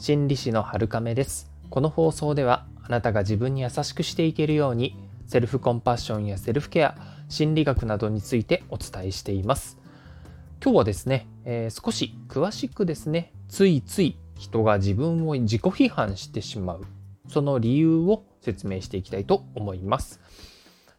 [0.00, 1.50] 心理師の春亀です。
[1.68, 6.96] この放送ではあなたが自分に優しくしていけるようにセルフコンパッションやセルフケア
[7.28, 9.78] 心理学などについてお伝えしています。
[10.64, 16.86] 今日はですね、えー、少し詳しくですねついつい人が自分を自己批判してしまう
[17.28, 20.18] その理由を説明していきたいと思います。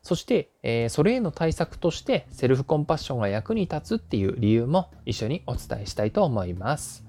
[0.04, 7.04] そして、えー、それへの対策としてセルフコンパッションが役に立つっていう理由も一緒にお伝えしたいと思います。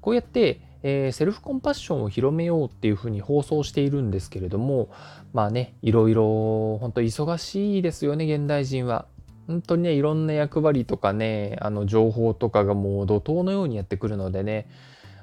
[0.00, 4.90] こうやって、えー、セルフコンパッションを広めようっていうふうに放送しているんですけれども、
[5.32, 9.06] まあね、いろいろ本当忙しいですよね、現代人は。
[9.46, 14.68] 本当にね、いろんな役割とかね、あの情報とかがもう怒涛のようにやってくるのでね、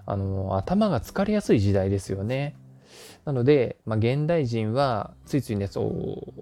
[0.08, 2.56] あの頭が疲れやすい時代ですよね。
[3.26, 5.84] なので、まあ、現代人はついついねそ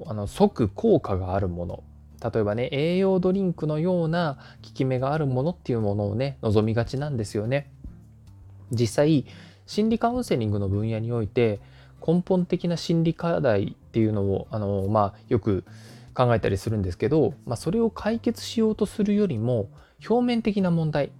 [0.05, 1.83] うあの即効果があるもの
[2.23, 7.71] 例えばね栄養ドリンクのような効き目があるものっていうものをね望みがちなんですよね。
[8.71, 9.25] 実際
[9.65, 11.59] 心理カウンセリングの分野において
[12.05, 15.63] 根本的な心理課題っていうのをあの、まあ、よく
[16.13, 19.69] 考えたりするんですけど、まあ、それを解決しようとするよりも
[20.07, 21.11] 表面的な問題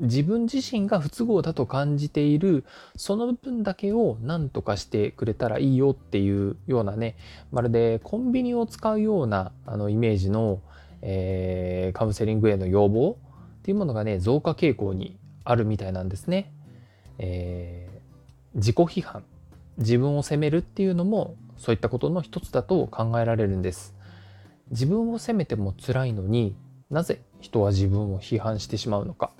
[0.00, 2.64] 自分自身が不都合だと感じている
[2.96, 7.16] その部分だけを何とかしてくれたらいいよっていうようなね
[7.52, 10.60] まるでコンビニを使うようなあのイメージの、
[11.02, 13.16] えー、カウンセリングへの要望
[13.60, 16.52] っていうものがね増加傾向にあるみたいなんですね。
[17.18, 19.24] えー、自己批判
[19.78, 23.94] 自分を責めるっていうのもそういったことの一つだと考えられるんです。
[24.70, 26.56] 自分を責めても辛いのに
[26.90, 29.30] なぜ人は自分を批判してしまうのか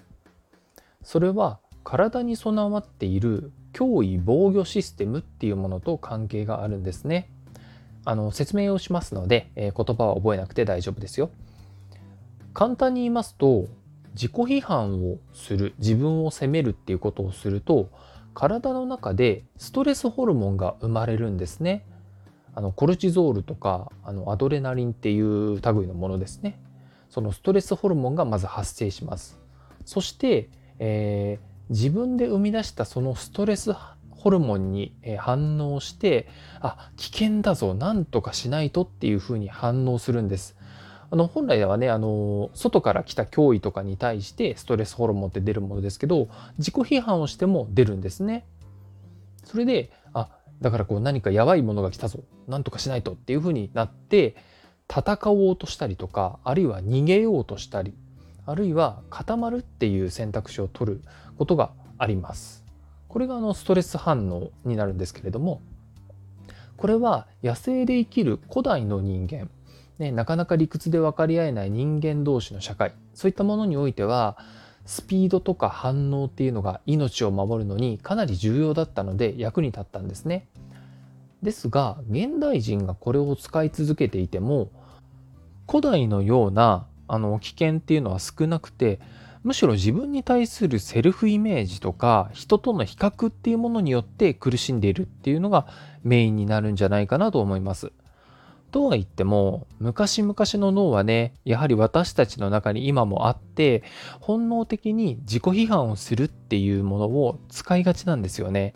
[1.03, 7.31] それは体に備わっている脅威防御システムっていうものと関係があるんですね。
[8.05, 11.31] あの説明をしますので、えー、言葉は覚えなくて大丈夫ですよ。
[12.53, 13.67] 簡単に言いますと
[14.15, 17.91] 自己批判をする自分を責めるっていうことをすると
[18.35, 21.85] 体の中でストレスホルモンが生まれるんですね。
[22.55, 26.59] あのコルチゾールとかあのアドレナリンっていう類のものですね。
[27.09, 29.39] そのストレスホルモンがまず発生します。
[29.85, 30.51] そして
[30.85, 33.73] えー、自分で生み出したそのストレス
[34.11, 36.29] ホルモンに反応して
[36.61, 40.57] あ危険だぞなんとかしないとっていうふうに反応するんです。
[41.12, 48.46] あの本来ではねあの外から来た脅威とかに対してストレスホルモンって出るものですけど自己批判をしても出るんですね。
[49.45, 50.30] それであ
[50.62, 54.36] だからこう何かやばいものが来たぞなんとかしないとっていうふうになって
[54.89, 57.92] 戦おうとしたりとかあるいは逃げようとしたり
[58.46, 61.02] あるいは固まるっていう選択肢を取る
[61.36, 62.64] ことがあります。
[63.08, 65.61] これがあのストレス反応になるんですけれども
[66.79, 69.50] これは野生で生きる古代の人間、
[70.02, 74.36] ね、なかなか理屈で分かり合えない人間同士の社会そういったものにおいては
[74.85, 80.48] スピードとか反応っていうのが命を守るのにかなり重要だったので役に立ったんですね。
[81.41, 84.70] ですが現代人がこれを使い続けていても
[85.68, 88.98] 古代のようなあの危険っていうのは少なくて
[89.45, 95.67] むしろ自分に対するセルフイメージとか人との比較っていうものによって苦しんでいるっていうのが
[96.02, 97.92] メインになるんじゃないかなと思います。
[98.73, 103.85] とは言っても昔々の脳はねやはり私たちの中に今もあって
[104.19, 108.75] 本能的に自己批判をするっていうものを使いがちなんですよね。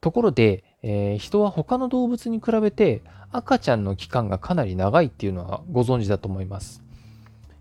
[0.00, 6.82] ところで、えー、人は他の動物に比べて赤ちゃんの期間がかなり長いっていうのはご存知だと思います。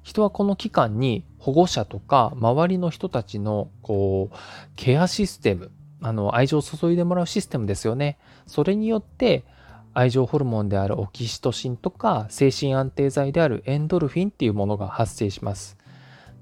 [0.04, 4.36] 人はこの期間に保護者とか周りの人たちのこう
[4.76, 5.72] ケアシステム
[6.02, 8.18] あの愛情を注いでもらうシステムですよね
[8.48, 9.44] それによって
[9.94, 15.78] 愛情ホルモンであるオキシトシンとか精神安定剤であるエンドルフィンっていうものが発生します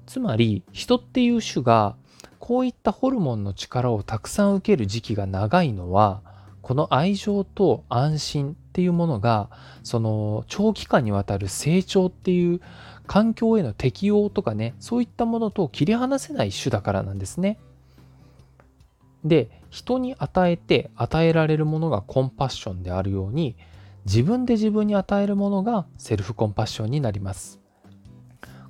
[0.06, 1.96] つまり人っていう種が
[2.38, 6.22] こういったホルモンの力をたくさん受ける時期が長いのは
[6.62, 9.48] この愛情と安心っていうものが
[9.82, 12.60] その長期間にわたる成長っていう
[13.06, 17.58] 環境への適応とかねそういったものと切り離せない種だからなんですね。
[19.24, 23.56] で人に与えて与えられるものがコンパッションであるように
[24.04, 27.60] 自分で自分に与えるものがセルフコンパッションになります。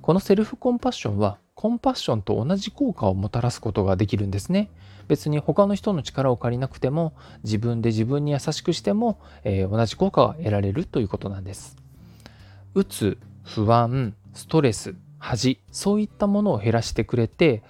[0.01, 4.69] このセルフコンパッションはコンパッションと同じ効果をもたらすことができるんですね。
[5.07, 7.13] 別に他の人の力を借りなくても
[7.43, 11.75] 自分で自分に優しくしても、えー、同じ効果が得られるということなんです。
[12.75, 17.63] うつ、不安、ストレス、恥、そういったものを減らしてくれて、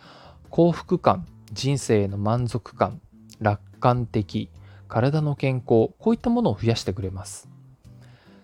[0.50, 3.02] 幸福感、人生の満足感、
[3.40, 4.50] 楽観的、
[4.88, 7.50] 体の健康、こういったものを増やしてくれます。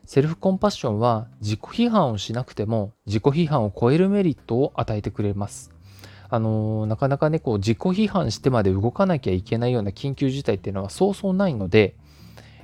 [0.05, 5.71] セルフコンパッションは自己批判をしなくても自己批判を超えるメリットを与えてくれます。
[6.29, 11.95] あのなかなかねこう自己批判してまで動かなきゃいけないような緊急事態っていうのはそうそうないので、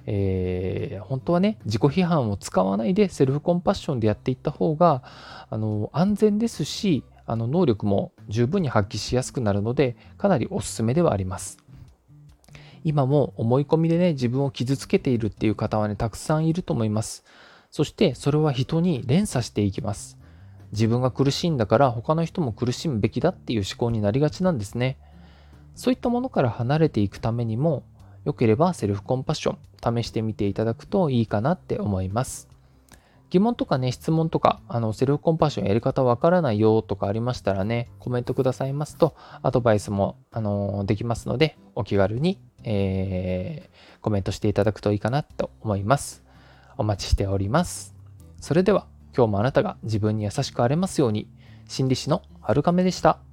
[0.06, 5.04] えー、本当はね自己批判を使わないでセルフコンパッションでやっていった方が
[5.50, 11.60] あの安全ですしあの能力も十分に発揮しやすくなるのでかなりおすすめではあります。
[12.84, 17.24] 今も思い込みでね自分を傷つけているっていう方はねたくさんいると思います。
[17.70, 20.18] そしてそれは人に連鎖していきます。
[20.74, 24.98] 自分が苦しいんだから他の人も苦しむべきだっていう思考になりがちなんですね。
[25.74, 27.84] そういったものから離れていくためにも、
[28.26, 29.56] よければセルフコンパッショ
[29.94, 32.51] ン試してみていただくといいかなって思います。
[33.32, 46.26] 疑問とかね、質問とか、あの、セルフコンパッションやり方わからないよとかありましたらね、コメントくださいますと、アドバイスも、あの、できますので、お気軽に、えー、コメントしていただくといいかなと思います。
[46.78, 47.96] お待ちしております。
[48.42, 48.86] それでは、
[49.16, 51.30] 今日もあなたが自分に優しくあれますように、
[51.70, 53.31] 心理師の春亀でした。